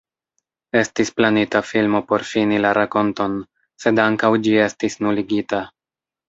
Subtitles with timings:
[0.79, 3.37] Estis planita filmo por fini la rakonton,
[3.85, 5.63] sed ankaŭ ĝi estis nuligita.